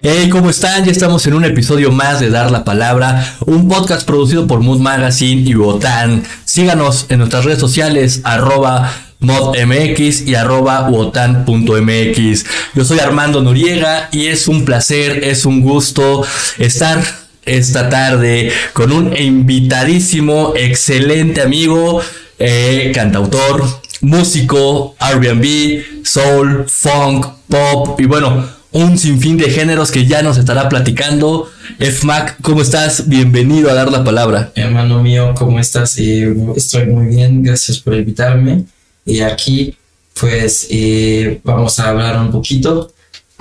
[0.00, 0.84] Hey, ¿cómo están?
[0.84, 4.80] Ya estamos en un episodio más de Dar la Palabra, un podcast producido por Mood
[4.80, 6.24] Magazine y Wotan.
[6.44, 12.44] Síganos en nuestras redes sociales, arroba modmx y arroba wotan.mx.
[12.74, 16.24] Yo soy Armando Noriega y es un placer, es un gusto
[16.58, 22.02] estar esta tarde con un invitadísimo, excelente amigo,
[22.38, 23.64] eh, cantautor,
[24.00, 30.68] músico, RB, soul, funk, pop y bueno, un sinfín de géneros que ya nos estará
[30.68, 31.48] platicando.
[31.78, 33.08] FMAC, ¿cómo estás?
[33.08, 34.52] Bienvenido a dar la palabra.
[34.54, 35.96] Hermano mío, ¿cómo estás?
[35.98, 38.64] Eh, estoy muy bien, gracias por invitarme.
[39.06, 39.76] Y aquí,
[40.20, 42.92] pues, eh, vamos a hablar un poquito.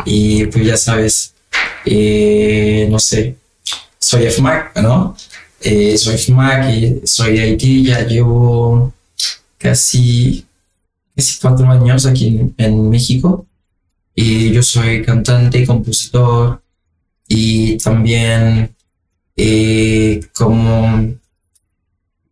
[0.06, 1.34] Y pues ya sabes,
[1.86, 3.36] no sé,
[4.06, 5.16] soy FMAC, ¿no?
[5.98, 8.94] soy FMAC y soy de Haití, ya llevo
[9.58, 10.46] casi,
[11.16, 13.48] casi cuatro años aquí en, México
[14.14, 16.62] y yo soy cantante, compositor
[17.28, 18.76] y también
[19.36, 21.16] eh, como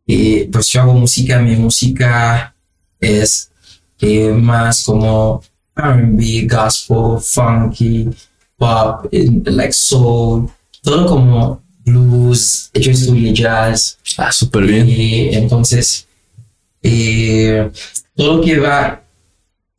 [0.05, 2.53] eh, pues yo hago música, mi música
[2.99, 3.49] es
[3.99, 5.41] eh, más como
[5.75, 8.11] R&B, gospel, funky,
[8.58, 10.52] pop, like soul,
[10.83, 13.98] todo como blues, yo estudié jazz.
[14.17, 14.89] Ah, súper bien.
[14.89, 16.08] Y entonces,
[18.16, 19.03] todo lo que va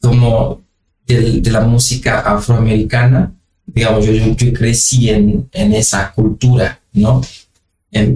[0.00, 0.62] como
[1.06, 3.32] de, la música afroamericana,
[3.66, 7.22] digamos, yo, yo, crecí en, en, esa cultura, ¿no?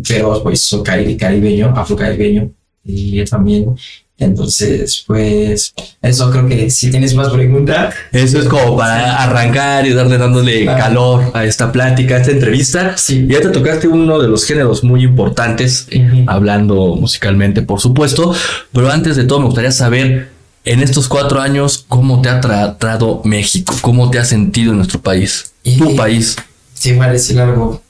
[0.06, 0.83] pero pues soy
[1.16, 2.50] caribeño, afrocaribeño,
[2.84, 3.77] y también.
[4.19, 7.94] Entonces, pues, eso creo que si tienes más preguntas.
[8.11, 12.97] Eso es como para arrancar y darle dándole calor a esta plática, a esta entrevista.
[12.97, 13.27] Sí.
[13.28, 15.86] Ya te tocaste uno de los géneros muy importantes,
[16.27, 18.34] hablando musicalmente, por supuesto.
[18.72, 20.30] Pero antes de todo, me gustaría saber
[20.64, 23.75] en estos cuatro años, ¿cómo te ha tratado México?
[23.80, 25.53] ¿Cómo te has sentido en nuestro país?
[25.78, 26.36] tu país.
[26.75, 27.82] Sí, a decir algo.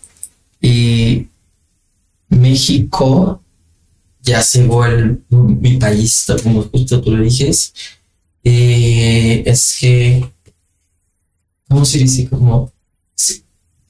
[0.61, 1.29] Y
[2.29, 3.41] México
[4.29, 7.73] ya se vuelve mi país, como justo tú lo dices.
[8.45, 10.25] Eh, es que,
[11.69, 12.29] ¿cómo se dice?
[12.29, 12.71] Como,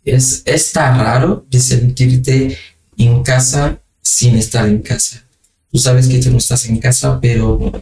[0.04, 2.56] es, está raro de sentirte
[2.96, 5.24] en casa sin estar en casa.
[5.70, 7.72] Tú sabes que tú no estás en casa, pero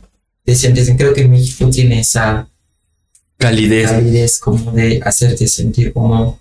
[0.45, 2.49] te creo que México tiene esa
[3.37, 3.91] calidez.
[3.91, 6.41] calidez como de hacerte sentir como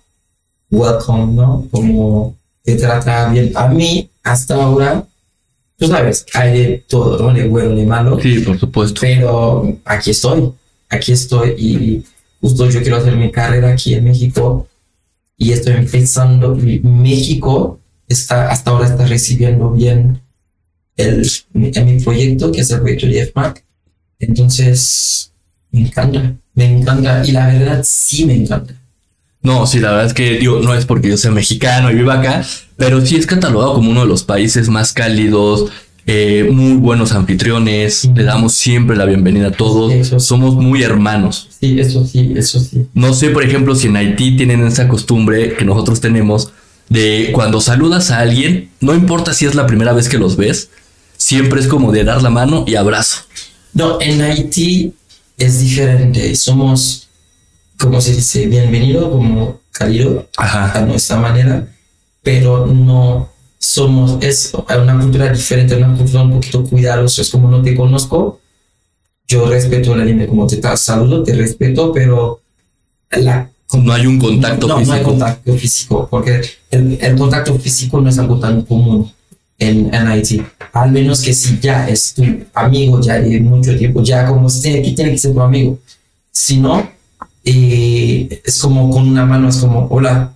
[0.70, 1.68] welcome, ¿no?
[1.70, 3.52] Como te trata bien.
[3.54, 5.06] A mí, hasta ahora,
[5.78, 7.32] tú sabes, hay de todo, ¿no?
[7.32, 8.18] De bueno, de malo.
[8.20, 9.00] Sí, por supuesto.
[9.00, 10.52] Pero aquí estoy,
[10.88, 12.04] aquí estoy y
[12.40, 14.68] justo yo quiero hacer mi carrera aquí en México
[15.36, 16.56] y estoy empezando.
[16.82, 20.20] México está, hasta ahora está recibiendo bien
[20.96, 23.66] el, mi, mi proyecto, que es el proyecto de FMAC
[24.18, 25.32] entonces,
[25.70, 27.24] me encanta, me encanta.
[27.24, 28.74] Y la verdad, sí me encanta.
[29.42, 32.14] No, sí, la verdad es que digo, no es porque yo sea mexicano y viva
[32.14, 32.44] acá,
[32.76, 35.70] pero sí es catalogado como uno de los países más cálidos,
[36.06, 39.92] eh, muy buenos anfitriones, le damos siempre la bienvenida a todos,
[40.22, 41.48] somos muy hermanos.
[41.60, 42.86] Sí, eso sí, eso sí.
[42.94, 46.52] No sé, por ejemplo, si en Haití tienen esa costumbre que nosotros tenemos
[46.88, 50.70] de cuando saludas a alguien, no importa si es la primera vez que los ves,
[51.16, 53.22] siempre es como de dar la mano y abrazo.
[53.74, 54.92] No, en Haití
[55.36, 56.34] es diferente.
[56.36, 57.05] Somos,
[57.78, 61.68] como se dice, bienvenido, como cálido a nuestra manera,
[62.22, 63.28] pero no
[63.58, 67.22] somos, es una cultura diferente, una cultura un poquito cuidadosa.
[67.22, 68.40] Es como no te conozco,
[69.26, 72.40] yo respeto la línea, como te saludo, te respeto, pero
[73.10, 74.86] la no hay un contacto físico.
[74.86, 79.10] No hay contacto físico, porque el, el, contacto físico no es algo tan común
[79.58, 80.42] en, en Haití.
[80.72, 84.80] Al menos que si ya es tu amigo ya de mucho tiempo, ya como tiene,
[84.92, 85.78] tiene que ser tu amigo.
[86.30, 86.88] Si no,
[87.46, 90.34] eh, es como con una mano, es como, hola.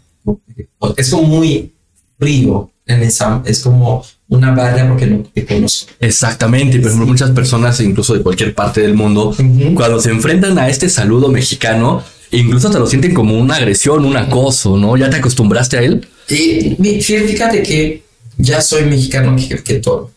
[0.97, 1.72] Es como muy
[2.19, 5.91] frío en esa, es como una barra porque no te conozco.
[5.98, 9.34] Exactamente, por ejemplo, muchas personas, incluso de cualquier parte del mundo,
[9.74, 14.16] cuando se enfrentan a este saludo mexicano, incluso te lo sienten como una agresión, un
[14.16, 14.97] acoso, ¿no?
[14.97, 16.07] ¿Ya te acostumbraste a él?
[16.28, 18.04] Y fíjate que
[18.39, 19.34] ya soy mexicano
[19.65, 20.12] que, todo.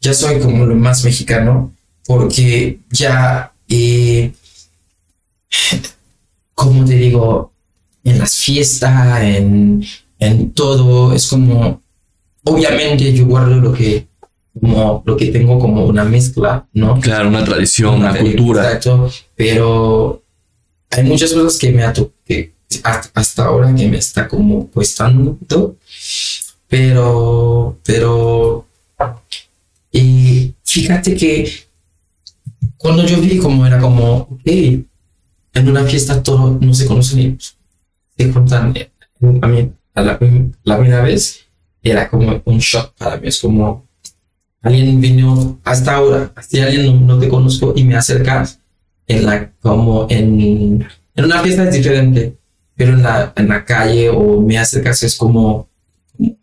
[0.00, 1.74] Ya soy como lo más mexicano
[2.06, 4.32] porque ya, eh,
[6.60, 7.52] como te digo,
[8.04, 9.82] en las fiestas, en,
[10.18, 11.80] en todo, es como,
[12.44, 14.06] obviamente yo guardo lo que,
[14.52, 17.00] como lo que tengo como una mezcla, ¿no?
[17.00, 18.64] Claro, una tradición, una, cultura.
[18.64, 20.22] Exacto, pero
[20.90, 21.94] hay muchas cosas que me ha
[22.26, 22.52] que
[23.14, 25.38] hasta ahora que me está como costando
[26.68, 28.66] pero, pero,
[29.90, 31.50] y fíjate que
[32.76, 34.84] cuando yo vi como era como, ok,
[35.54, 37.38] en una fiesta todo no se conocen
[38.16, 38.76] se juntan.
[38.76, 38.90] eh,
[39.42, 40.18] A mí, a la,
[40.64, 41.46] la primera vez
[41.82, 43.28] era como un shock para mí.
[43.28, 43.86] Es como
[44.62, 48.60] alguien vino hasta ahora, hasta alguien no, no te conozco y me acercas
[49.06, 50.86] en la, como en,
[51.16, 52.36] en una fiesta es diferente,
[52.76, 55.68] pero en la, en la calle o me acercas es como,
[56.18, 56.36] you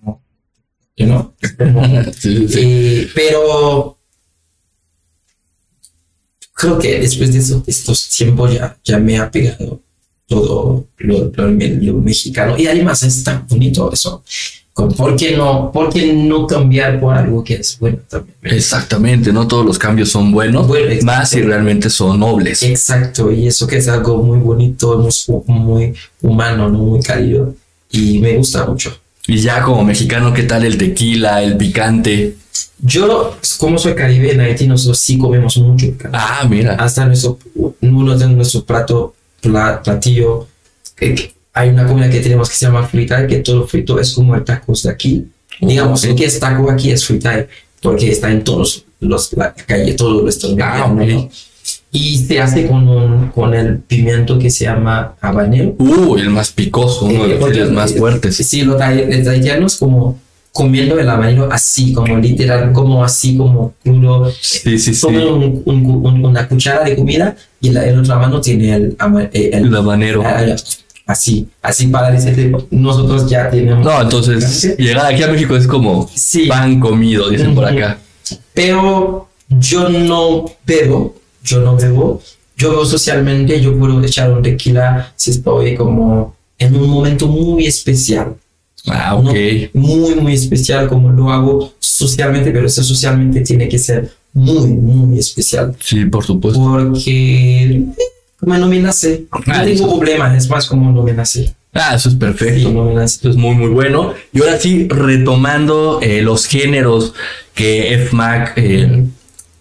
[1.05, 1.33] know,
[2.13, 3.96] Sí, sí, pero
[6.57, 9.79] creo que después de eso, estos tiempos ya, ya me ha pegado
[10.25, 12.57] todo lo, lo, lo mexicano.
[12.57, 14.23] Y además es tan bonito eso.
[14.73, 18.35] ¿Por qué, no, ¿Por qué no cambiar por algo que es bueno también?
[18.43, 22.61] Exactamente, no todos los cambios son buenos, Bueno, más si realmente son nobles.
[22.61, 25.07] Exacto, y eso que es algo muy bonito,
[25.47, 26.77] muy humano, ¿no?
[26.79, 27.55] muy cálido.
[27.89, 28.95] Y me gusta mucho.
[29.25, 32.35] Y ya como mexicano, ¿qué tal el tequila, el picante?
[32.79, 35.87] Yo, como soy caribe, en Haití nosotros sí comemos mucho.
[36.13, 36.75] Ah, mira.
[36.75, 37.37] hasta nuestro,
[37.81, 40.47] uno de nuestro plato, pla- platillo,
[40.99, 44.35] eh, hay una comida que tenemos que se llama fritai, que todo frito es como
[44.35, 45.27] el tacos de aquí.
[45.59, 46.09] Digamos, Ok.
[46.11, 47.47] el que es taco aquí es fritai,
[47.81, 51.15] porque está en todos los, la calle, todos los restaurantes.
[51.15, 51.27] Ah.
[51.91, 55.75] Y se hace con, un- con el pimiento que se llama habanero.
[55.79, 58.35] Uh, el más picoso, uno de Eh, los chiles más fuertes.
[58.37, 60.19] Sí, los haitianos como
[60.57, 64.31] comiendo el habanero así, como literal, como así, como crudo.
[64.41, 65.01] Sí, sí, sí.
[65.01, 68.97] Toman un- un- un- una cuchara de comida y la, en otra mano tiene el,
[69.33, 70.23] eh, el- El habanero.
[70.25, 70.43] ah,
[71.05, 73.85] así, así para decirte, nosotros ya tenemos.
[73.85, 76.47] No, entonces llegar aquí a México es como Sí.
[76.47, 77.99] pan comido, dicen por acá.
[78.53, 82.21] Pero yo no bebo, yo no bebo.
[82.57, 87.67] Yo bebo socialmente, yo puedo echar un tequila si estoy como en un momento muy
[87.67, 88.33] especial.
[88.89, 89.15] Ah.
[89.15, 95.19] Muy, muy especial como lo hago socialmente, pero eso socialmente tiene que ser muy, muy
[95.19, 95.75] especial.
[95.79, 96.59] Sí, por supuesto.
[96.59, 97.83] Porque
[98.39, 99.97] como no me nace, no Ah, tengo eso.
[99.97, 101.53] problema, es más como no me nace.
[101.73, 102.71] Ah, eso es Sí, perfecto.
[102.71, 103.15] no me nace.
[103.15, 104.13] Esto es muy, muy bueno.
[104.33, 107.13] Y ahora sí, retomando eh, los géneros
[107.53, 109.03] que FMAC eh,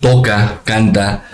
[0.00, 1.24] toca, canta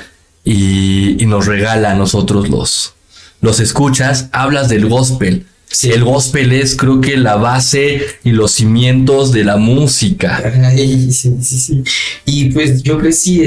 [0.45, 2.95] y, y nos regala a nosotros los,
[3.41, 5.47] los escuchas, hablas del gospel.
[5.73, 5.91] Sí.
[5.91, 10.53] El gospel es creo que la base y los cimientos de la música.
[10.77, 11.83] Sí, sí, sí.
[12.27, 13.43] Y pues yo crecí,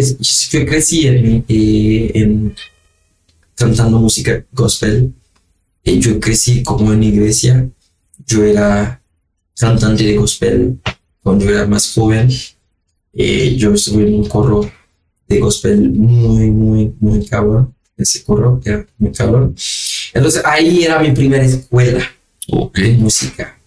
[0.50, 2.56] yo crecí en, eh, en
[3.54, 5.13] cantando música gospel.
[5.83, 7.69] Eh, yo crecí como en iglesia.
[8.25, 9.01] Yo era
[9.56, 10.80] cantante de gospel
[11.21, 12.28] cuando era más joven.
[13.13, 14.69] Eh, yo estuve en un coro
[15.28, 17.74] de gospel muy, muy, muy cabrón.
[17.95, 19.56] Ese coro era muy cabrón.
[20.12, 22.15] Entonces ahí era mi primera escuela
[22.50, 22.80] Ok.
[22.97, 23.57] música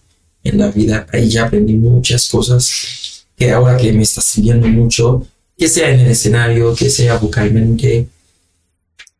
[0.43, 1.05] en la vida.
[1.11, 5.25] Ahí ya aprendí muchas cosas que ahora que me está siguiendo mucho,
[5.57, 8.07] que sea en el escenario, que sea vocalmente.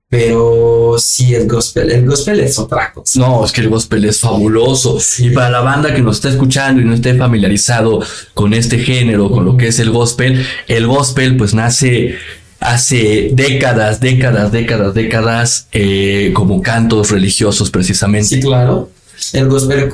[0.09, 3.19] Pero sí, el gospel, el gospel es otra cosa.
[3.19, 4.97] No, es que el gospel es fabuloso.
[5.19, 8.03] Y para la banda que nos está escuchando y no esté familiarizado
[8.33, 12.15] con este género, con lo que es el gospel, el gospel pues nace
[12.59, 18.27] hace décadas, décadas, décadas, décadas eh, como cantos religiosos precisamente.
[18.27, 18.89] Sí, claro.
[19.33, 19.91] El gospel,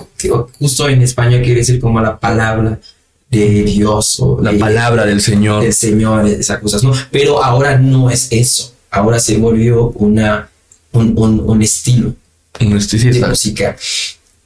[0.59, 2.79] justo en español quiere decir como la palabra
[3.29, 5.63] de Dios o La de- palabra del Señor.
[5.63, 6.93] del Señor, esas cosas, ¿no?
[7.11, 8.73] Pero ahora no es eso.
[8.91, 10.49] Ahora se volvió una,
[10.93, 12.13] un, un, un estilo.
[12.59, 13.75] Sí, sí, de está- música.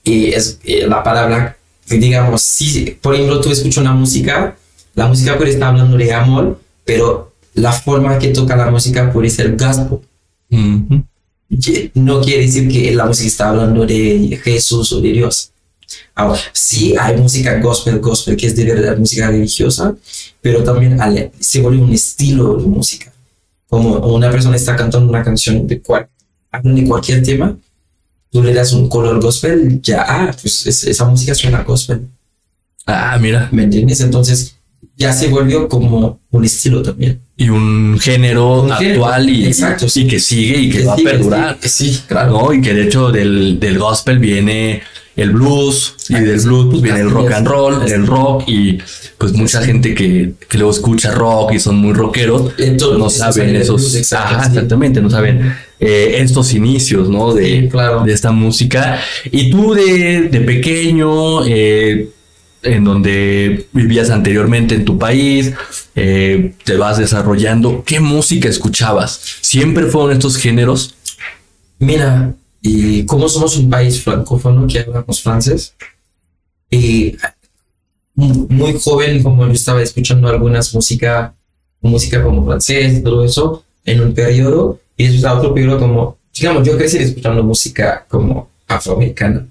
[0.04, 1.58] Y es eh, la palabra,
[1.88, 4.56] digamos, si por ejemplo tú escuchas una música,
[4.96, 9.30] la música puede estar hablando de amor, pero la forma que toca la música puede
[9.30, 10.00] ser gospel.
[10.52, 10.88] Ujú.
[10.90, 11.04] Que
[11.96, 15.52] No quiere decir que la música está hablando de Jesús o de Dios.
[16.14, 19.96] Ahora, sí hay música gospel, gospel, que es de verdad música religiosa,
[20.42, 20.98] pero también
[21.40, 23.12] se vuelve un estilo de música.
[23.68, 26.08] Como una persona está cantando una canción de, cual,
[26.64, 27.58] de cualquier tema,
[28.32, 32.08] tú le das un color gospel, ya, ah, pues es- esa música suena gospel,
[32.86, 33.50] Ah, mira.
[33.52, 34.02] ¿me entiendes?
[34.02, 34.56] Entonces
[34.98, 37.22] ya se volvió como un estilo también.
[37.40, 40.08] Y un género Un género, actual y, exacto, y sí.
[40.08, 41.58] que sigue y que, va a perdurar.
[41.62, 42.32] Sí, sí, claro.
[42.32, 42.54] ¿no?
[42.54, 44.84] Y que de hecho del, del gospel viene
[45.16, 48.78] el blues y del blues pues, viene el rock and roll, el rock y
[49.18, 53.56] pues mucha gente que, que luego escucha rock y son muy rockeros Entonces, no saben
[53.56, 54.50] esos, blues, exacto, ajá, sí.
[54.50, 57.34] exactamente, no saben eh, estos inicios, ¿no?
[57.34, 58.04] De, Sí, claro.
[58.04, 59.00] de esta música.
[59.32, 62.10] Y tú de, de pequeño, eh,
[62.62, 65.54] en donde vivías anteriormente en tu país,
[65.96, 69.22] eh, te vas desarrollando, ¿qué música escuchabas?
[69.42, 70.96] ¿Siempre fueron estos géneros?
[71.80, 75.74] Mira, y como somos un país francófono que hablamos francés,
[76.70, 77.16] y
[78.16, 81.34] muy muy joven, como yo estaba escuchando algunas música
[81.82, 86.78] música como francés, todo eso, en un periodo, y después otro periodo como, digamos, yo
[86.78, 89.48] crecí escuchando música como afroamericana.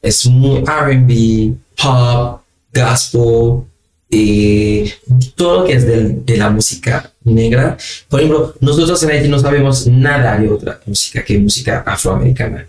[0.00, 2.40] Es muy RB, pop,
[2.74, 3.64] gospel,
[4.10, 4.92] eh,
[5.34, 7.76] todo lo que es del- de, la música negra.
[8.08, 12.66] Por ejemplo, nosotros en Haití no sabemos nada de otra música que música afroamericana.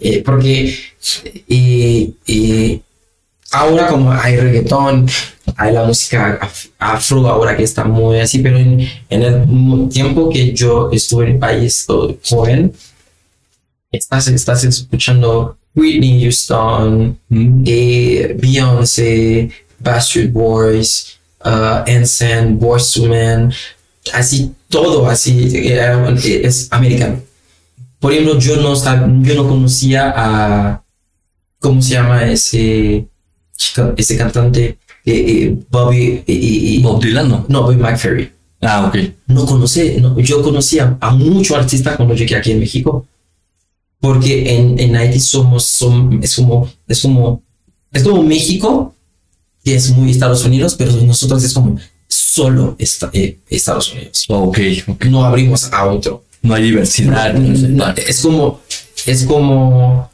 [0.00, 0.74] Eh, porque
[1.48, 2.80] eh, eh,
[3.52, 5.06] ahora como hay reggaetón,
[5.56, 10.28] hay la música af- afro ahora que está muy así, pero en, en el tiempo
[10.30, 12.72] que yo estuve en el país oh, joven,
[13.92, 17.64] estás, estás escuchando Whitney Houston, Mm.
[17.66, 23.52] eh, Beyoncé, Backstreet Boys, uh, NSYNC, Boyz II Men,
[24.12, 27.20] así todo así eh, es americano.
[27.98, 28.74] Por ejemplo, yo no
[29.22, 30.82] yo no conocía a
[31.58, 33.06] ¿cómo se llama ese
[33.96, 37.46] ese cantante Eh, eh, Bobby eh, eh, Bob Dylan, ¿no?
[37.48, 38.30] no Bobby McFerrin.
[38.60, 38.96] Ah, ok.
[39.28, 43.06] No conocí, no, yo conocía a muchos artistas cuando llegué aquí en México.
[44.00, 47.42] Porque en, en Haití somos, son, es como, es como,
[47.92, 48.94] es como México,
[49.62, 51.78] que es muy Estados Unidos, pero nosotros es como
[52.08, 54.24] solo esta- eh, Estados Unidos.
[54.28, 55.04] Ok, ok.
[55.04, 56.24] No abrimos a otro.
[56.42, 57.36] No hay diversidad.
[57.36, 57.94] ese No, plan.
[58.06, 58.60] es como,
[59.04, 60.10] es como,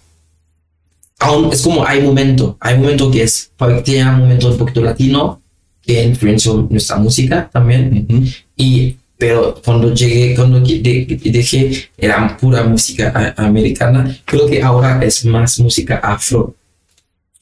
[1.21, 3.51] aún, es como hay momento, hay momento que es,
[3.85, 5.41] tiene un momento un poquito latino,
[5.81, 8.07] que influenció nuestra música también.
[8.11, 8.25] Ujú.
[8.57, 14.17] Y, pero cuando llegué, cuando de- de- dejé, era pura música americana.
[14.25, 16.55] Creo que ahora es más música afro.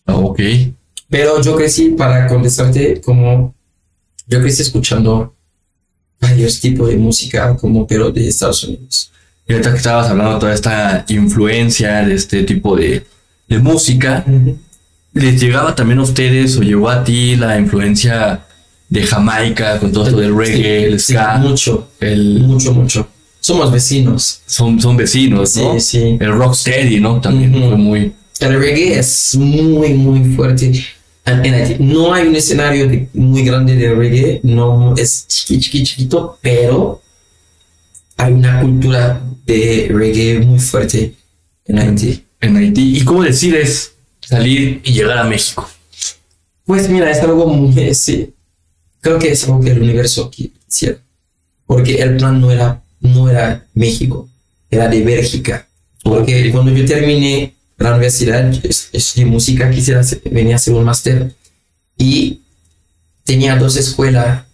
[0.07, 0.41] Ah, Ok.
[1.09, 3.55] Pero yo crecí, para contestarte, como
[4.27, 5.35] yo crecí escuchando
[6.21, 9.13] varios tipos de música, como pero de Estados Unidos.
[9.47, 13.05] Y ahorita que estabas hablando de toda esta influencia de este tipo de,
[13.47, 14.25] de música,
[15.13, 18.47] ¿les llegaba también a ustedes o llegó a ti la influencia
[18.95, 23.09] de Jamaica con todo esto del reggae, el Sí, ska, mucho, el, mucho, mucho.
[23.41, 24.41] Somos vecinos.
[24.47, 25.75] son, son vecinos, ¿no?
[25.75, 26.17] Sí, sí.
[26.21, 27.21] El rocksteady, ¿no?
[27.21, 28.13] También fue muy...
[28.41, 30.73] El reggae es muy, muy fuerte.
[31.79, 37.01] No hay un escenario de- muy grande de reggae, no es chiqui, chiqui, chiquito, pero
[38.17, 41.15] hay una cultura de reggae muy fuerte
[41.67, 42.23] en Haití.
[42.41, 42.99] en Haití.
[42.99, 45.69] ¿Y cómo decides salir y llegar a México?
[46.65, 48.33] Pues mira, es algo muy, sí,
[49.05, 50.99] creo que es algo que el universo quisiera,
[51.67, 54.29] porque el plan no era, no era México,
[54.71, 55.69] era de Bélgica.
[56.03, 61.35] Porque cuando yo terminé la universidad, es- estudié música, quisiera venía a hacer un máster
[61.97, 62.41] y
[63.25, 64.45] tenía dos escuelas,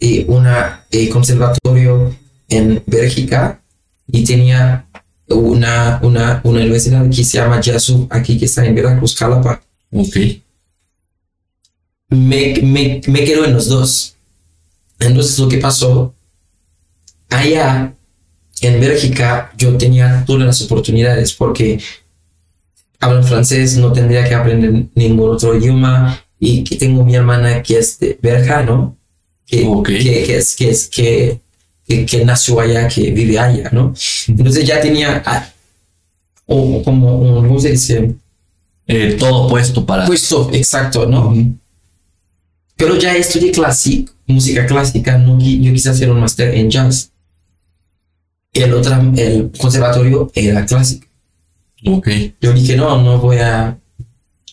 [0.00, 2.14] y una eh, conservatorio
[2.48, 3.60] en Bélgica
[4.10, 4.86] y tenía
[5.28, 9.60] una, una, una universidad que se llama YASU, aquí que está en Veracruz, Calapa.
[9.92, 10.16] Ok.
[12.10, 14.14] Me, me, me quedo en los dos.
[14.98, 16.14] Entonces lo que pasó,
[17.28, 17.94] allá
[18.60, 21.80] en Bélgica yo tenía todas las oportunidades porque
[22.98, 27.78] hablo francés, no tendría que aprender ningún otro idioma y que tengo mi hermana que
[27.78, 28.96] es de Berja, ¿no?
[29.46, 29.86] Que, Ok.
[29.88, 31.40] que, que es, que, es que,
[31.86, 33.94] que, que nació allá, que vive allá, ¿no?
[34.26, 35.48] Entonces ya tenía ah,
[36.46, 38.14] o como, un- ¿cómo se dice?
[38.86, 40.06] Eh, todo puesto para...
[40.06, 41.28] Puesto, exacto, ¿no?
[41.28, 41.54] Ujú.
[42.78, 47.10] Pero ya estudié clásico, música clásica, no, yo quise hacer un máster en jazz.
[48.52, 51.06] El otro, el conservatorio era clásico.
[51.84, 52.08] Ok.
[52.40, 53.76] Yo dije, no, no voy a,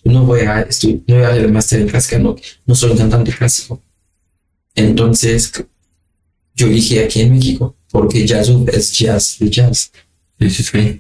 [0.04, 2.92] no voy a estudiar, no voy a hacer el máster en clásica, no, no soy
[2.92, 3.80] un cantante clásico.
[4.74, 5.52] Entonces,
[6.56, 9.92] yo dije aquí en México, porque jazz es jazz de jazz.
[10.40, 11.00] Sí, sí, sí.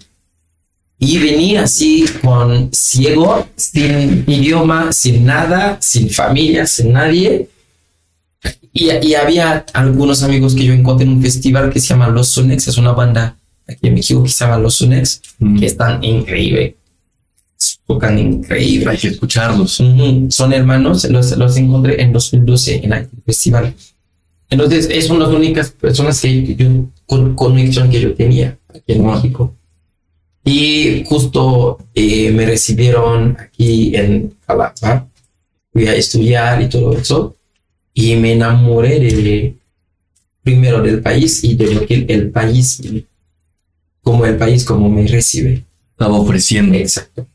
[0.97, 7.49] Y venía así con ciego, sin idioma, sin nada, sin familia, sin nadie.
[8.71, 12.29] Y, y había algunos amigos que yo encontré en un festival que se llama Los
[12.29, 13.37] Sonex, es una banda
[13.67, 15.59] aquí en México que se llama Los Sonex, Mm.
[15.59, 16.75] que están increíbles.
[17.87, 18.91] Tocan increíble.
[18.91, 19.81] Hay que escucharlos.
[20.29, 23.73] Son hermanos, los, los encontré en 2012 en el festival.
[24.49, 26.67] Entonces, es son las únicas personas que yo,
[27.05, 29.15] con conexión que yo tenía aquí en Wow.
[29.15, 29.55] México.
[30.47, 35.07] Y justo eh, me recibieron aquí en Calapa.
[35.73, 37.35] Fui a estudiar y todo eso.
[37.95, 39.55] Y me enamoré de,
[40.43, 42.81] primero del país y de lo que el país,
[44.01, 45.65] como el país, como me recibe.
[45.91, 46.75] Estaba ofreciendo.
[46.75, 47.25] Exacto.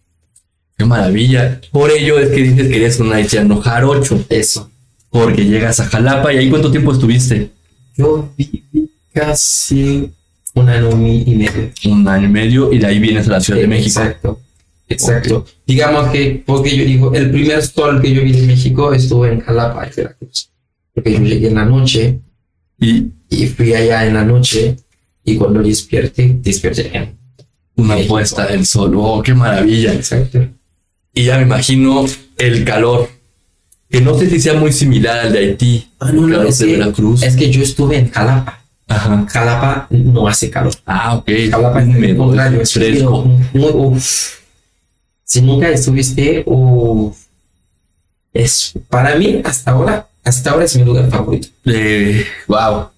[0.79, 1.61] Qué maravilla.
[1.73, 4.25] Por ello es que dices que eres un haitiano jarocho.
[4.29, 4.71] Eso.
[5.11, 7.51] Porque llegas a Jalapa y ahí cuánto tiempo estuviste?
[7.97, 10.13] Yo viví casi
[10.55, 11.71] un año y medio.
[11.87, 14.01] Un año y medio y de ahí vienes a la Ciudad de México.
[14.01, 14.41] Exacto.
[14.89, 15.47] Exacto.
[15.67, 19.41] Digamos que, porque yo digo, el primer sol que yo vi de México estuvo en
[19.41, 20.51] Jalapa, en Veracruz.
[20.93, 22.19] Porque yo llegué en la noche
[22.81, 24.77] Y Y fui allá en la noche
[25.25, 27.17] y cuando despierte, despierte en
[27.77, 28.15] una México.
[28.15, 28.93] puesta del sol.
[28.97, 29.93] Oh, qué maravilla.
[29.95, 30.49] Exacto.
[31.15, 32.05] Y ya me imagino
[32.39, 33.09] el calor.
[33.89, 35.87] Que no sé si sea muy similar al de Haití.
[36.01, 37.23] Ah, no, no, es de que, Veracruz.
[37.23, 38.60] es que yo estuve en Jalapa.
[38.91, 39.25] Ajá.
[39.29, 40.73] Jalapa no hace calor.
[40.85, 41.29] Ah, ok.
[41.51, 43.23] Jalapa es contrario, es fresco.
[43.53, 44.01] muy-.
[45.25, 47.17] Si nunca estuviste, uf,
[48.33, 51.49] es para mí hasta ahora, hasta ahora es mi lugar favorito.
[51.67, 52.89] Eh, wow.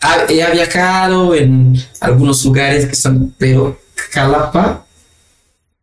[0.00, 3.78] Ha- He viajado en algunos lugares que están, pero
[4.12, 4.86] Jalapa,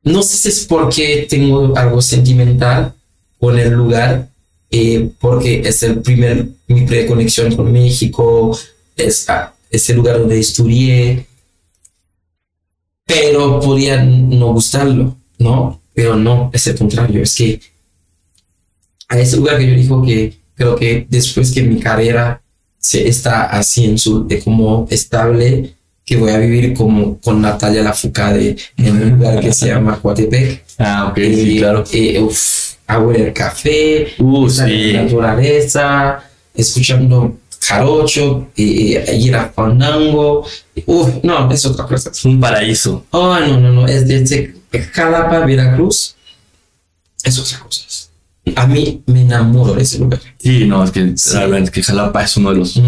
[0.04, 2.94] no sé si es porque tengo algo sentimental
[3.40, 4.28] con el lugar,
[4.70, 8.58] eh, porque es el primer, mi preconexión con México,
[8.98, 11.26] es, ah, es el lugar donde estudié,
[13.06, 15.82] pero podía no gustarlo, ¿no?
[15.94, 17.60] Pero no, es el contrario, es que
[19.10, 22.42] a ese lugar que yo dijo que creo que después que mi carrera
[22.80, 25.74] se está así en su de como estable
[26.06, 30.64] que voy a vivir como con Natalia Lafourcade en un lugar que se llama Coatepec
[30.80, 31.84] Ah, ok, y, sí, claro.
[31.92, 34.92] y, uf, a huele el café Uh, sí.
[34.94, 36.24] la naturaleza
[36.56, 40.46] escuchando jarocho y, y ir a fandango
[40.86, 43.06] Uf, no es otra cosa Es un paraíso.
[43.12, 44.56] oh no no no es desde
[44.92, 46.16] Jalapa Veracruz
[47.24, 47.80] es otra cosa
[48.56, 51.34] a mí me enamoro de ese lugar Sí, no, es que Sí.
[51.36, 52.80] la verdad es que Jalapa es uno de los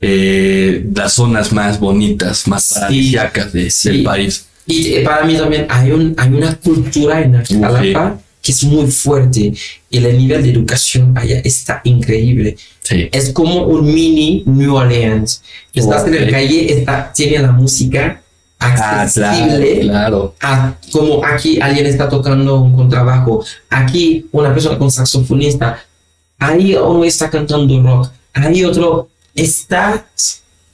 [0.00, 2.74] eh, las zonas más bonitas, más Sí.
[2.74, 3.88] paradisíacas de- Sí.
[3.88, 4.46] del país.
[4.66, 8.86] Y eh, para mí también hay, un, hay una cultura en Jalapa que es muy
[8.86, 9.52] fuerte
[9.90, 12.56] y el nivel de educación allá está increíble.
[12.82, 13.08] Sí.
[13.10, 15.42] Es como un mini New Orleans.
[15.74, 18.22] Estás en la calle, está, tiene la música
[18.60, 19.80] Ah, accesible.
[19.80, 20.34] claro, claro.
[20.40, 25.84] a- como aquí alguien está tocando un contrabajo, aquí una persona con saxofonista,
[26.38, 30.06] ahí uno está cantando rock, ahí otro está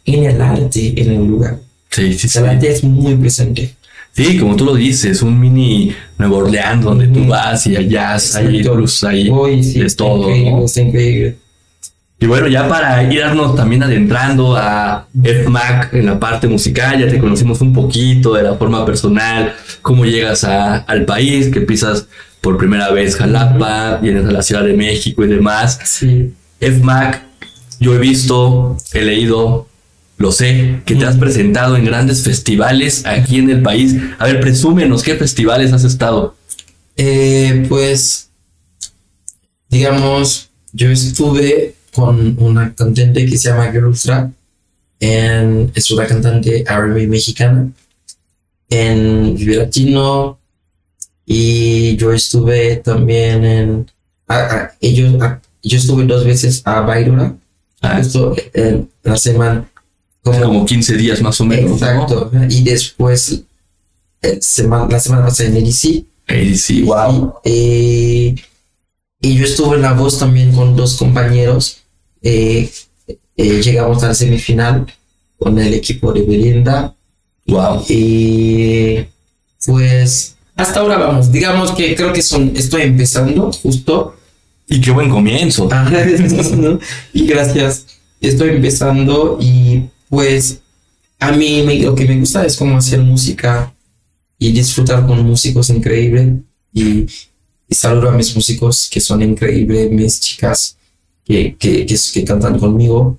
[0.05, 1.59] en el arte en el lugar.
[1.91, 2.39] Sí, sí, sí.
[2.39, 3.75] El arte es muy presente.
[4.15, 7.29] Sí, como tú lo dices, un mini Nueva Orleans donde tú Ujú.
[7.31, 9.25] vas y jazz, hay blues, hay
[9.63, 10.83] sí, está todo, increíble, ¿no?
[10.89, 11.37] increíble.
[12.21, 17.19] Y bueno, ya para irnos también adentrando a FMAC en la parte musical, ya te
[17.19, 22.07] conocimos un poquito de la forma personal, cómo llegas a- al país, que pisas
[22.41, 25.81] por primera vez Jalapa, vienes a la Ciudad de México y demás.
[25.85, 26.33] Sí.
[26.61, 27.23] FMAC,
[27.81, 29.67] yo he visto, he leído,
[30.23, 33.97] lo sé, que te has presentado en grandes festivales aquí en el país.
[34.19, 36.37] A ver, presúmenos, ¿qué festivales has estado?
[36.97, 38.31] Eh, pues,
[39.69, 44.31] digamos, yo estuve con una cantante que se llama Girl Trap,
[45.01, 47.69] en, es una cantante R&B mexicana,
[48.71, 50.39] en Vive Latino,
[51.27, 53.91] y yo estuve también en,
[54.81, 55.21] ellos,
[55.65, 57.35] yo estuve dos veces a Bayrora,
[57.83, 59.69] Ah, justo en la semana,
[60.23, 61.71] como, como 15 días más o menos.
[61.71, 61.77] ¿no?
[61.77, 63.43] exacto, y después,
[64.23, 67.35] eh, semana, la semana pasada en EDC, Eh, sí, wow.
[67.45, 68.35] y,
[69.21, 71.79] y yo estuve en la voz también con dos compañeros.
[72.23, 72.71] eh,
[73.37, 74.87] eh, llegamos al semifinal
[75.39, 76.95] con el equipo de Belinda.
[77.47, 77.85] Wow.
[77.89, 78.99] Y
[79.65, 81.33] pues hasta ahora vamos.
[81.33, 84.17] Digamos que creo que son, estoy empezando justo.
[84.69, 85.69] Y qué buen comienzo.
[87.13, 87.87] Y gracias.
[88.21, 89.83] Estoy empezando y
[90.13, 90.61] pues
[91.19, 93.75] a mí me- lo que me gusta es como hacer música
[94.39, 96.35] y disfrutar con músicos increíbles.
[96.75, 97.07] Y,
[97.71, 100.77] saludo a mis músicos que son increíbles, mis chicas
[101.25, 103.17] que, que, que, cantan conmigo.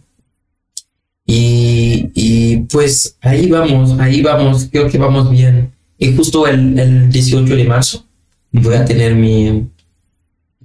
[1.26, 5.74] Y, y pues ahí vamos, ahí vamos, creo que vamos bien.
[5.98, 8.06] Y justo el, el 18 de marzo
[8.52, 9.68] voy a tener mi,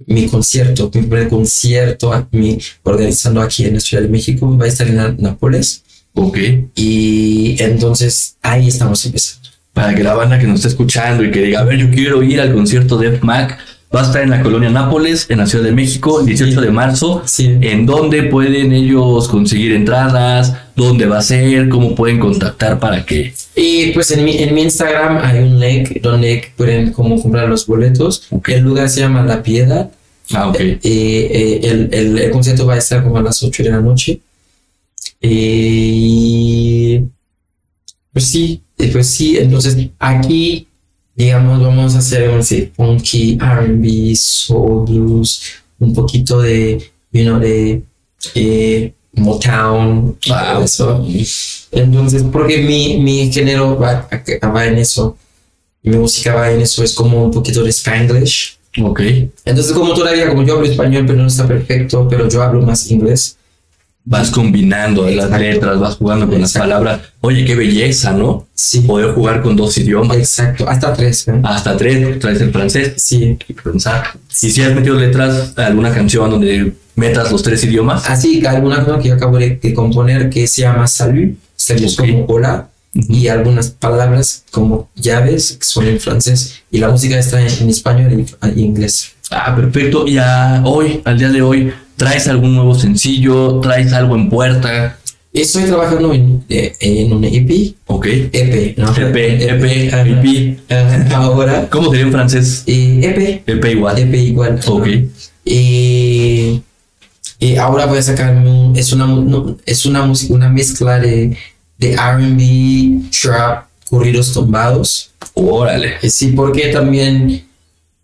[0.05, 4.67] mi concierto, mi primer concierto mi, organizando aquí en la Ciudad de México, va a
[4.67, 6.37] estar en Nápoles Ok.
[6.75, 9.49] y entonces ahí estamos empezando.
[9.73, 12.21] Para que la banda que nos está escuchando y que diga, a ver, yo quiero
[12.23, 13.57] ir al concierto de FMAC,
[13.95, 16.71] va a estar en la colonia Nápoles, en la Ciudad de México, el 18 de
[16.71, 17.23] marzo.
[17.25, 17.57] Sí.
[17.61, 20.53] ¿En dónde pueden ellos conseguir entradas?
[20.75, 21.69] ¿Dónde va a ser?
[21.69, 23.33] ¿Cómo pueden contactar para que...
[23.55, 27.65] Y pues en mi, en mi Instagram hay un link donde pueden como comprar los
[27.65, 28.27] boletos.
[28.31, 28.49] Ok.
[28.49, 29.89] El lugar se llama La Piedad.
[30.33, 30.59] Ah, ok.
[30.59, 33.79] Eh, eh, el, el, el concierto va a estar como a las 8 de la
[33.79, 34.19] noche.
[35.21, 37.01] Y
[38.11, 40.67] pues sí, eh, pues sí, entonces aquí,
[41.15, 45.41] digamos, vamos a hacer un sí, funky, RB, soul, blues,
[45.79, 47.81] un poquito de, you know, de
[48.35, 50.63] eh, Motown, Wow.
[50.63, 51.05] eso.
[51.71, 54.07] Entonces, porque mi, mi género va,
[54.53, 55.17] va en eso,
[55.83, 58.57] mi música va en eso, es como un poquito de Spanglish.
[58.81, 59.01] Ok.
[59.45, 62.89] Entonces, como todavía, como yo hablo español, pero no está perfecto, pero yo hablo más
[62.91, 63.35] inglés.
[64.09, 66.99] Vas combinando las letras, vas jugando con las palabras.
[67.21, 68.47] Oye, qué belleza, ¿no?
[68.55, 70.17] Sí, Poder jugar con dos idiomas.
[70.17, 71.27] exacto, hasta tres.
[71.27, 71.39] ¿eh?
[71.43, 74.03] Hasta tres, traes el francés Sí, y pensar.
[74.41, 78.09] Y si has metido letras a alguna canción donde metas los tres idiomas.
[78.09, 81.83] así que alguna cosa que yo acabo de, de componer que se llama salud, salud
[81.83, 82.07] es Ok.
[82.07, 87.39] como hola, y algunas palabras como llaves que son en francés, y la música está
[87.39, 89.11] en, en español y en inglés.
[89.29, 90.07] Ah, perfecto.
[90.07, 93.59] Y a hoy, al día de hoy, ¿traes algún nuevo sencillo?
[93.59, 94.97] ¿Traes algo en puerta?
[95.31, 98.07] Estoy trabajando en, eh, en un EP, Ok.
[98.07, 98.89] EP, ¿no?
[98.95, 99.63] EP, EP.
[99.93, 100.59] EP.
[100.71, 102.63] Ajá, Ahora, ¿Cómo sería en francés?
[102.65, 103.99] eh, EP, EP igual.
[103.99, 104.59] EP igual.
[104.65, 104.87] Ok.
[105.45, 106.61] Y,
[107.39, 111.35] y ahora voy a sacarme un, es una, no, es una música, una mezcla de,
[111.77, 115.11] de R&B, trap, corridos tumbados.
[115.35, 115.95] Órale.
[116.01, 117.45] Eh, Sí, porque también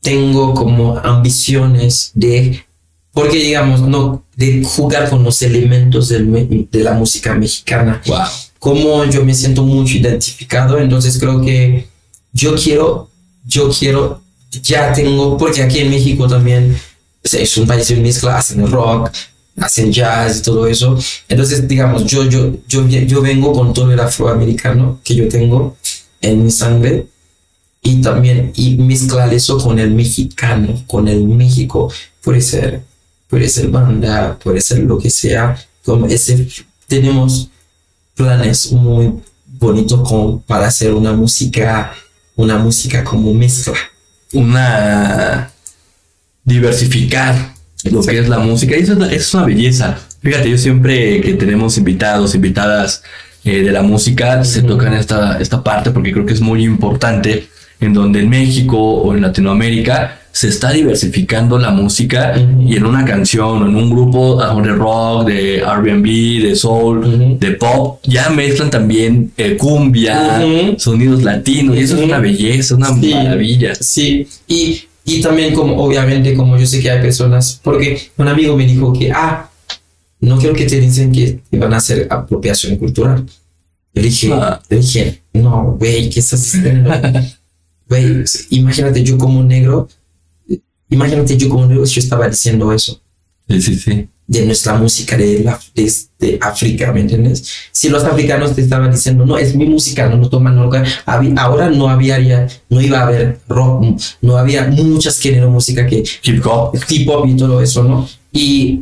[0.01, 2.63] tengo como ambiciones de,
[3.15, 8.19] porque digamos, no, de jugar con los elementos del de la música mexicana Wow.
[8.59, 11.87] como yo me siento mucho identificado, entonces creo que
[12.33, 13.09] yo quiero,
[13.45, 14.21] yo quiero,
[14.61, 16.75] ya tengo, porque aquí en México también
[17.23, 19.09] o sea, es un país de mezcla, hacen rock,
[19.61, 20.99] hacen jazz y todo eso,
[21.29, 25.77] entonces digamos, yo, yo, yo, yo vengo con todo el afroamericano que yo tengo
[26.19, 27.07] en mi sangre
[27.81, 31.89] y también y mezclar eso con el mexicano, con el México,
[32.21, 32.81] puede ser,
[33.35, 36.47] puede ser banda, puede ser lo que sea, como ese,
[36.87, 37.49] tenemos
[38.15, 39.11] planes muy
[39.59, 41.93] bonitos como para hacer una música,
[42.37, 43.73] una música como mezcla.
[44.31, 45.51] Una.
[46.45, 47.53] Diversificar
[47.91, 48.77] lo que es la música.
[48.77, 49.97] Y eso es una, es una belleza.
[50.21, 53.03] Fíjate, yo siempre que tenemos invitados, invitadas
[53.43, 57.49] eh, de la música, se tocan esta, esta parte porque creo que es muy importante
[57.81, 63.05] en donde en México o en Latinoamérica se está diversificando la música y en una
[63.05, 66.09] canción en un grupo ah, de rock, de R&B,
[66.45, 70.43] de soul, de pop, ya mezclan también eh, cumbia,
[70.77, 73.13] sonidos latinos y eso es una belleza, una Sí.
[73.13, 73.75] maravilla.
[73.75, 78.57] Sí, y, y también como obviamente como yo sé que hay personas, porque un amigo
[78.57, 79.49] me dijo que, ah,
[80.19, 83.23] no quiero que te dicen que te van a hacer apropiación cultural.
[83.93, 84.61] Yo dije, Ah.
[84.69, 86.89] yo dije, no, güey, ¿qué estás haciendo?
[87.87, 89.87] Güey, imagínate yo como negro,
[90.89, 92.99] imagínate yo como yo estaba diciendo eso.
[93.47, 94.09] Sí, sí, sí.
[94.27, 97.47] de nuestra música de, la, de, de África, ¿me entiendes?
[97.71, 100.57] Si los africanos te estaban diciendo, no, es mi música, no lo toman
[101.05, 105.85] habí- ahora no había, no iba a haber rock, no había muchas géneros de música
[105.85, 106.75] que Hip hop.
[106.89, 108.09] hip hop y todo eso, ¿no?
[108.31, 108.81] Y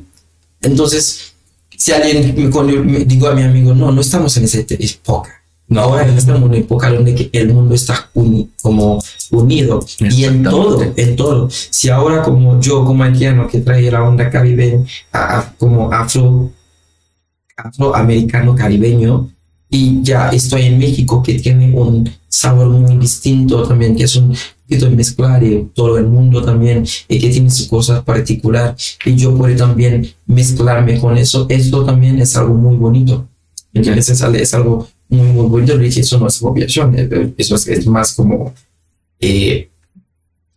[0.61, 1.33] entonces,
[1.77, 5.42] si alguien me, me digo a mi amigo, no, no estamos en esa época.
[5.67, 5.99] No.
[5.99, 8.99] En una época donde el mundo está uni- como
[9.31, 11.49] unido y en todo, en todo.
[11.49, 16.51] Si ahora como yo, como haitiano, que trae la onda caribeña, a- a- como afro,
[17.57, 19.29] afroamericano caribeño,
[19.69, 24.35] y ya estoy en México, que tiene un sabor muy distinto también, que es un
[24.67, 29.35] poquito mezclar de todo el mundo también, y que tiene su cosa particular, y yo
[29.35, 33.27] puedo también mezclarme con eso, esto también es algo muy bonito.
[33.73, 34.09] ¿Entiendes?
[34.09, 35.77] Es, al- es algo muy, muy bonito.
[35.77, 38.53] Le dije, eso no es apropiación, eh, eso es, es más como...
[39.19, 39.69] Eh,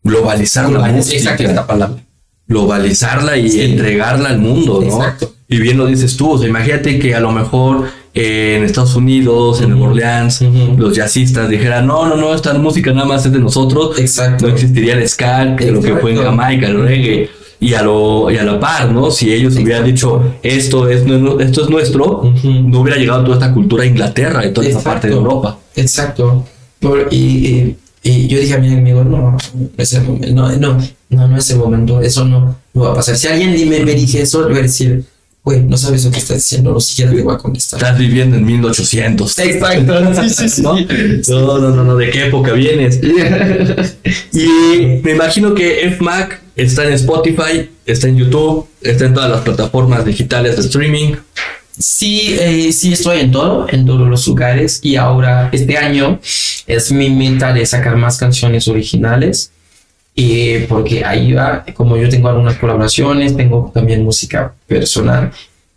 [0.03, 1.17] Globalizar la música.
[1.17, 2.03] Exacto, es la palabra.
[2.49, 3.61] globalizarla y Sí.
[3.61, 4.87] entregarla al mundo, ¿no?
[4.87, 5.35] Exacto.
[5.49, 8.95] Y bien lo dices tú, o sea, imagínate que a lo mejor eh, en Estados
[8.95, 9.79] Unidos, en Ujú.
[9.79, 10.79] Nueva Orleans, Ujú.
[10.79, 14.47] los jazzistas dijeran, no, no, no, esta música nada más es de nosotros, Exacto.
[14.47, 16.19] no existiría el ska, que lo que fue en.
[16.23, 17.29] Jamaica, el reggae,
[17.61, 19.11] y a, lo, y a la par, ¿no?
[19.11, 21.03] Si ellos hubieran dicho, esto es,
[21.41, 25.09] esto es nuestro, no hubiera llegado toda esta cultura a Inglaterra y toda esta parte
[25.09, 25.15] de.
[25.15, 25.59] Europa.
[25.75, 26.45] Exacto.
[26.81, 29.39] Por- y, y- y yo dije a mi amigo, no, no
[29.77, 30.79] es el momento, no, no,
[31.11, 33.17] no, no es el momento, eso no, no va a pasar.
[33.17, 35.05] Si alguien me, me dije eso, le voy a decir,
[35.47, 37.81] güey, no sabes lo que estás diciendo, no siquiera le voy a contestar.
[37.81, 39.39] Estás viviendo en 1800.
[39.39, 40.63] Exacto, sí, sí, sí.
[40.63, 40.75] ¿no?
[40.75, 43.01] No, no, no, no, ¿de qué época vienes?
[44.33, 49.43] Y me imagino que FMAC está en Spotify, está en YouTube, está en todas las
[49.43, 51.15] plataformas digitales de streaming.
[51.79, 56.19] Sí, eh, sí estoy en todo, en todos los lugares y ahora este año
[56.67, 59.53] es mi meta de sacar más canciones originales
[60.17, 65.31] y porque ahí va, como yo tengo algunas colaboraciones, tengo también música personal,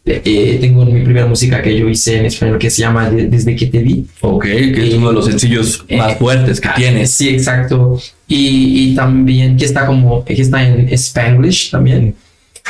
[0.06, 3.28] eh, eh, tengo mi primera música que yo hice en español que se llama De-
[3.28, 4.08] Desde que te vi.
[4.22, 7.12] Ok, que es uno de los sencillos más Eh, fuertes que ah, tienes.
[7.12, 8.00] Sí, exacto.
[8.28, 12.16] Y, y también que está como, que está en Spanglish también.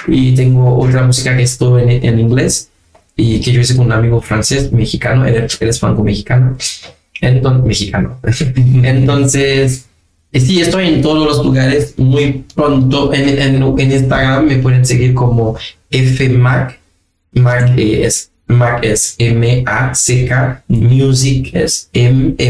[0.08, 2.70] Y tengo otra música que es todo en, en inglés
[3.16, 6.58] y que yo hice con un amigo francés, mexicano, él, él es franco-mexicano.
[7.22, 8.18] Entonces, mexicano.
[8.84, 9.89] Entonces, eh,
[10.34, 11.94] sí, estoy en todos los lugares.
[11.98, 15.58] Muy pronto en, en, en Instagram me pueden seguir como
[15.90, 16.80] FMAC
[17.34, 22.46] Mac es Mac es M-A-C-K, Music es M-M-U-S-I-C.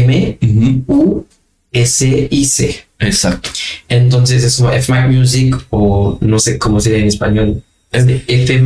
[2.98, 3.50] Exacto.
[3.88, 7.62] Entonces es como F Mac Music o no sé cómo sería en español.
[7.92, 8.62] Es de F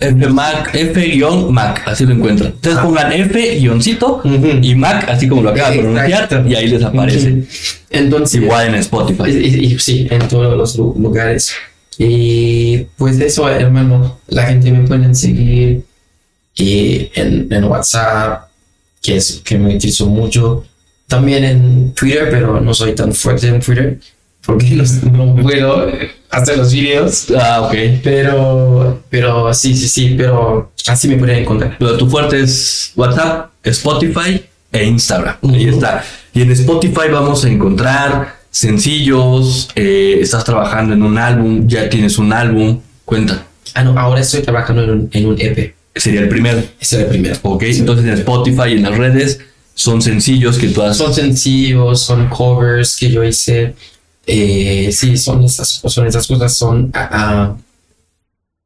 [0.00, 0.10] Mac.
[0.10, 2.52] F Mac, F-Mac, así lo encuentran.
[2.52, 2.84] Entonces Ah.
[2.84, 4.22] pongan F-cito
[4.62, 7.44] y Mac, así como lo acaba de pronunciar, y ahí les aparece.
[7.90, 9.30] Entonces, Igual en Spotify.
[9.30, 11.52] y- y sí, en todos los lu- lugares.
[11.98, 15.82] Y pues eso, hermano, la gente me pueden seguir
[16.54, 18.48] y en, en WhatsApp,
[19.02, 20.64] que es que me utilizo mucho.
[21.08, 23.98] También en Twitter, pero no soy tan fuerte en Twitter
[24.44, 24.84] porque no,
[25.34, 25.92] no puedo
[26.30, 27.26] hacer los videos.
[27.38, 27.74] Ah, ok.
[28.02, 31.76] Pero, pero sí, sí, sí, pero así me pueden encontrar.
[31.78, 35.36] Pero tu fuerte es WhatsApp, Spotify e Instagram.
[35.42, 35.76] Ahí Ujú.
[35.76, 36.04] está.
[36.32, 39.68] Y en Spotify vamos a encontrar sencillos.
[39.74, 42.80] eh, estás trabajando en un álbum, ya tienes un álbum.
[43.04, 43.46] Cuenta.
[43.74, 45.74] Ah, no, ahora estoy trabajando en un, en un EP.
[45.94, 46.62] Sería el primero.
[46.80, 47.36] Es el primero.
[47.42, 47.64] Ok.
[47.64, 49.40] Entonces en Spotify y en las redes
[49.74, 50.96] son sencillos que tú has.
[50.96, 53.74] Son sencillos, son covers que yo hice.
[54.30, 57.56] Eh, sí, son esas, son esas cosas, son, ah,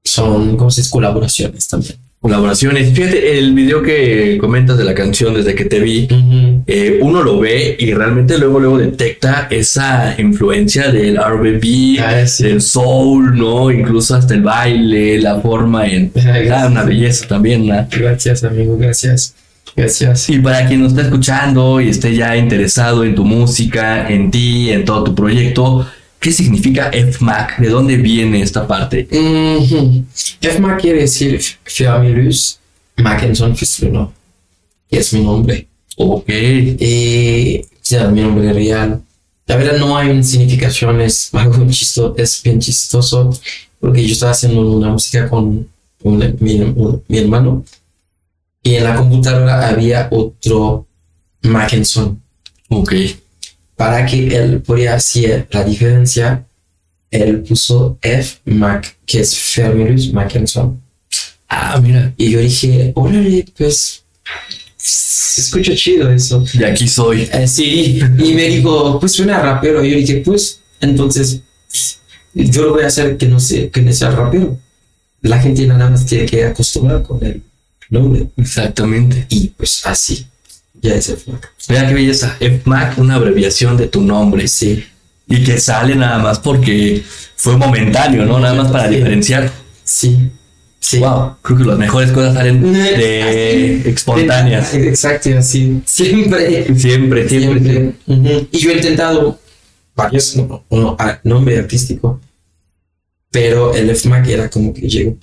[0.05, 0.90] son, ¿cómo se dice?
[0.90, 1.94] Colaboraciones también.
[2.20, 2.92] Colaboraciones.
[2.94, 6.07] Fíjate, el video que comentas de la canción desde que te vi,
[6.68, 12.44] eh, uno lo ve y realmente luego luego detecta esa influencia del R&B, Ah, sí.
[12.44, 13.70] del soul, ¿no?
[13.72, 16.12] Incluso hasta el baile, la forma en...
[16.53, 17.87] Ah, una belleza también, ¿no?
[17.90, 19.35] Gracias, amigo, gracias.
[19.76, 20.28] Gracias.
[20.28, 24.70] Y para quien nos está escuchando y esté ya interesado en tu música, en ti,
[24.70, 25.87] en todo tu proyecto,
[26.20, 27.58] ¿qué significa FMAC?
[27.58, 29.08] ¿De dónde viene esta parte?
[29.11, 30.04] Mhm.
[30.40, 32.58] FMA quiere decir Familus
[32.98, 34.12] Mackinson Fisluno,
[34.90, 35.66] que es mi nombre.
[35.96, 36.28] Ok.
[36.28, 39.00] Y ya, mi nombre real.
[39.46, 43.30] La verdad no hay una significación, es algo chistoso, es bien chistoso,
[43.80, 45.66] porque yo estaba haciendo una música con
[46.02, 47.64] un- mi, un- mi hermano
[48.62, 50.87] y en la computadora había otro
[51.42, 52.22] Mackinson.
[52.68, 52.94] Ok.
[53.77, 56.46] Para que él pudiera hacer la diferencia,
[57.11, 60.81] él puso F Mac, que es Familus Mackinson.
[61.48, 62.14] Ah, mira.
[62.16, 64.05] Y yo dije, órale, pues,
[64.77, 66.44] se escucha chido eso.
[66.55, 67.29] De aquí soy.
[67.33, 69.85] Eh, sí, y me dijo, pues suena rapero.
[69.85, 71.42] Y yo dije, pues, entonces,
[72.35, 74.59] yo lo voy a hacer que no, sé, que no sea rapero.
[75.20, 77.42] La gente nada más tiene que acostumbrar con el
[77.92, 78.26] nombre.
[78.37, 79.26] Exactamente.
[79.28, 80.26] Y pues así,
[80.81, 81.48] ya es el flaco.
[81.68, 82.37] Mira qué belleza.
[82.40, 84.48] FMAC, una abreviación de tu nombre.
[84.48, 84.85] Sí,
[85.28, 87.02] Y que sale nada más porque
[87.37, 88.38] fue momentáneo, ¿no?
[88.40, 88.96] Nada más para Sí.
[88.96, 89.50] diferenciar.
[89.85, 90.31] sí,
[90.81, 90.98] sí.
[90.98, 91.37] Wow.
[91.42, 94.74] Creo que las mejores cosas salen de espontáneas.
[94.74, 95.81] Exacto, así.
[95.87, 96.74] Siempre.
[96.76, 97.94] Siempre, siempre.
[98.50, 99.38] Y yo he intentado
[99.94, 102.20] varios no, no, nombre artístico,
[103.31, 105.16] pero el FMAC era como que llegó.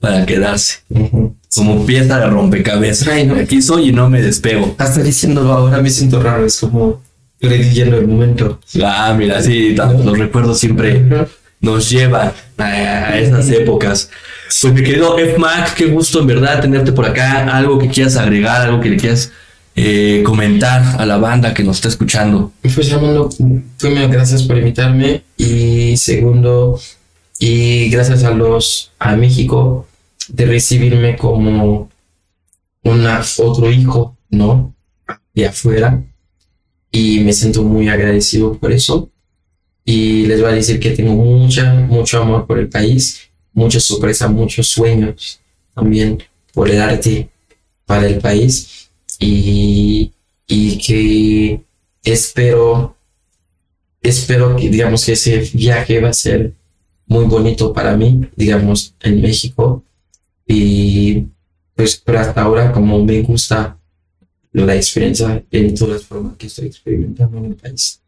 [0.00, 0.78] Para quedarse.
[0.90, 1.34] Ujú.
[1.54, 3.08] Como pieza de rompecabezas.
[3.08, 3.34] Ay, no.
[3.34, 4.74] Aquí soy y no me despego.
[4.78, 7.02] Hasta diciéndolo ahora me siento raro, es como
[7.40, 8.60] reviviendo el momento.
[8.82, 11.04] Ah, mira, sí, los recuerdos siempre
[11.60, 14.10] nos llevan a, esas épocas.
[14.60, 17.46] Pues mi querido FMAC, qué gusto en verdad tenerte por acá.
[17.56, 19.32] Algo que quieras agregar, algo que le quieras
[19.76, 22.52] eh, comentar a la banda que nos está escuchando.
[22.62, 23.28] Pues Armando,
[23.78, 26.80] primero gracias por invitarme y segundo,
[27.38, 29.86] y gracias a los a México
[30.28, 31.88] de recibirme como
[32.82, 34.74] una otro hijo, ¿no?
[35.34, 36.02] De afuera.
[36.90, 39.10] Y me siento muy agradecido por eso.
[39.84, 44.28] Y les voy a decir que tengo mucha mucho amor por el país, mucha sorpresa,
[44.28, 45.40] muchos sueños
[45.74, 46.22] también
[46.52, 47.30] por el arte
[47.86, 48.90] para el país.
[49.20, 50.12] Y,
[50.46, 51.60] y que
[52.04, 52.96] espero,
[54.02, 56.52] espero que digamos que ese viaje va a ser
[57.08, 59.84] muy bonito para mí, digamos, en México.
[60.46, 61.24] Y
[61.74, 63.78] pues pero hasta ahora como me gusta
[64.52, 68.00] la experiencia en todas las formas que estoy experimentando en el país.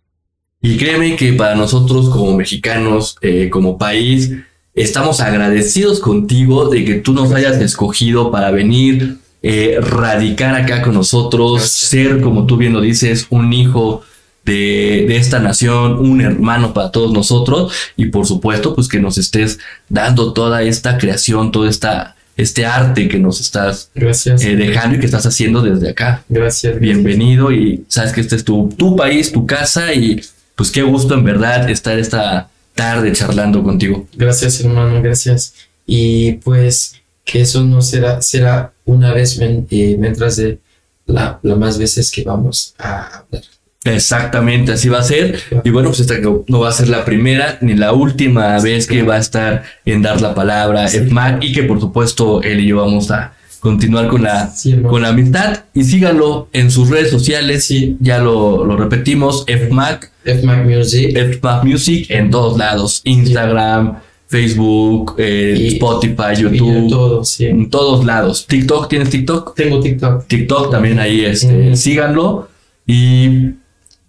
[0.63, 4.31] Y créeme que para nosotros como mexicanos, eh, como país,
[4.75, 10.95] estamos agradecidos contigo de que tú nos hayas escogido para venir, eh, radicar acá con
[10.95, 14.03] nosotros, ser, como tú bien lo dices, un hijo
[14.51, 19.17] de, de esta nación, un hermano para todos nosotros y por supuesto pues que nos
[19.19, 19.59] estés
[19.89, 24.43] dando toda esta creación, todo esta, este arte que nos estás Gracias.
[24.45, 26.79] eh, dejando y que estás haciendo desde acá Gracias.
[26.81, 30.21] bienvenido y sabes que este es tu, tu país, tu casa y
[30.57, 34.07] pues qué gusto en verdad estar esta tarde charlando contigo.
[34.15, 35.55] Gracias, hermano, gracias.
[35.87, 40.59] Y pues que eso no será, será una vez eh, mientras de
[41.07, 43.43] la, la más veces que vamos a hablar.
[43.85, 45.41] Exactamente, así va a ser.
[45.65, 46.17] Y bueno, pues esta
[46.49, 50.03] no va a ser la primera ni la última vez que va a estar en
[50.03, 54.23] dar la palabra FMAC y que por supuesto él y yo vamos a continuar con
[54.23, 54.53] la,
[54.89, 57.65] con la amistad y síganlo en sus redes sociales.
[57.67, 57.97] Sí.
[58.01, 60.11] Ya lo, lo repetimos, FMAC.
[60.25, 61.17] FMAC Music.
[61.17, 63.01] FMAC Music en todos lados.
[63.05, 67.27] Instagram, Facebook, eh, Spotify, YouTube.
[67.41, 68.47] En todos lados.
[68.47, 69.55] TikTok, ¿tienes TikTok?
[69.55, 70.27] Tengo TikTok.
[70.27, 72.49] TikTok también ahí, este, síganlo.
[72.87, 73.60] Y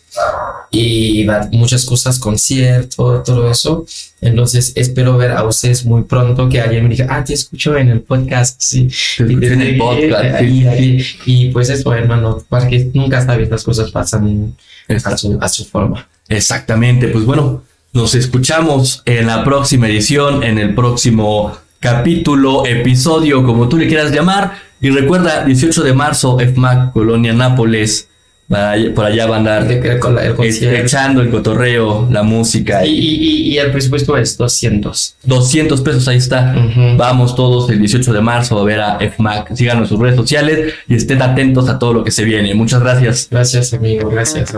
[0.69, 3.85] y muchas cosas, concierto, todo eso.
[4.19, 7.87] Entonces espero ver a ustedes muy pronto que alguien me diga, ah, te escucho en
[7.87, 8.89] el podcast, sí.
[9.19, 10.41] y, en el podcast,
[11.25, 14.57] y pues eso, hermano, porque nunca sabes, las cosas pasan
[14.89, 16.05] a su, a su forma.
[16.27, 23.69] Exactamente, pues bueno, nos escuchamos en la próxima edición, en el próximo capítulo, episodio, como
[23.69, 24.53] tú le quieras llamar.
[24.81, 28.07] Y recuerda, 18 de marzo, FMAC, Colonia Nápoles
[28.93, 32.85] por allá van a andar echando el cotorreo, la música.
[32.85, 35.15] Y, el presupuesto es 200.
[35.23, 36.55] 200 pesos, ahí está.
[36.97, 39.55] Vamos todos el 18 de marzo a ver a FMAC.
[39.55, 42.53] Síganos en sus redes sociales y estén atentos a todo lo que se viene.
[42.53, 43.27] Muchas gracias.
[43.29, 44.09] Gracias, amigo.
[44.09, 44.53] Gracias.